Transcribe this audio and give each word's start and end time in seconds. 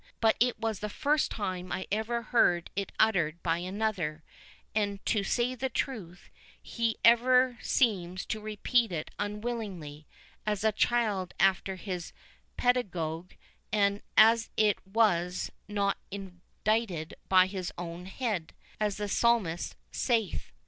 But 0.19 0.35
it 0.39 0.57
was 0.57 0.79
the 0.79 0.89
first 0.89 1.29
time 1.29 1.71
I 1.71 1.85
ever 1.91 2.23
heard 2.23 2.71
it 2.75 2.91
uttered 2.99 3.43
by 3.43 3.59
another; 3.59 4.23
and, 4.73 5.05
to 5.05 5.23
say 5.23 5.55
truth, 5.55 6.31
he 6.59 6.97
ever 7.05 7.59
seems 7.61 8.25
to 8.25 8.41
repeat 8.41 8.91
it 8.91 9.11
unwillingly, 9.19 10.07
as 10.43 10.63
a 10.63 10.71
child 10.71 11.35
after 11.39 11.75
his 11.75 12.13
pedagogue, 12.57 13.33
and 13.71 14.01
as 14.17 14.49
it 14.57 14.79
was 14.87 15.51
not 15.67 15.99
indited 16.09 17.13
by 17.29 17.45
his 17.45 17.71
own 17.77 18.07
head, 18.07 18.55
as 18.79 18.97
the 18.97 19.07
Psalmist 19.07 19.75
saith." 19.91 20.51